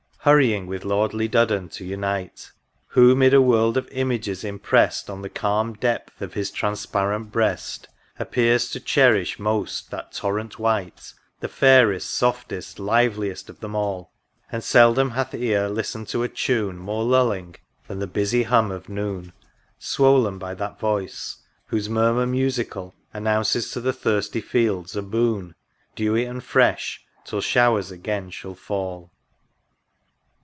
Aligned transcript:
Hurrying 0.23 0.67
with 0.67 0.85
lordly 0.85 1.27
Duddon 1.27 1.67
to 1.71 1.83
unite; 1.83 2.51
Who, 2.89 3.15
mid 3.15 3.33
a 3.33 3.41
world 3.41 3.75
of 3.75 3.87
images 3.87 4.43
imprest 4.43 5.09
On 5.09 5.23
the 5.23 5.31
calm 5.31 5.73
depth 5.73 6.21
of 6.21 6.35
his 6.35 6.51
transparent 6.51 7.31
breast, 7.31 7.87
Appears 8.19 8.69
to 8.69 8.79
cherish 8.79 9.39
most 9.39 9.89
that 9.89 10.11
Torrent 10.11 10.59
white, 10.59 11.13
The 11.39 11.47
fairest, 11.47 12.11
softest, 12.11 12.77
liveliest 12.77 13.49
of 13.49 13.61
them 13.61 13.73
all! 13.73 14.11
And 14.51 14.63
seldom 14.63 15.09
hath 15.09 15.33
ear 15.33 15.67
listened 15.67 16.07
to 16.09 16.21
a 16.21 16.29
tune 16.29 16.77
More 16.77 17.03
lulling 17.03 17.55
than 17.87 17.97
the 17.97 18.05
busy 18.05 18.43
hum 18.43 18.69
of 18.69 18.89
Noon, 18.89 19.33
Swoln 19.79 20.37
by 20.37 20.53
that 20.53 20.79
voice— 20.79 21.37
whose 21.69 21.89
murmur 21.89 22.27
musical 22.27 22.93
Announces 23.11 23.71
to 23.71 23.81
the 23.81 23.91
thirsty 23.91 24.39
fields 24.41 24.95
a 24.95 25.01
boon 25.01 25.55
Dewy 25.95 26.25
and 26.25 26.43
fresh, 26.43 27.01
till 27.25 27.41
showers 27.41 27.89
again 27.89 28.29
shall 28.29 28.53
fall. 28.53 29.09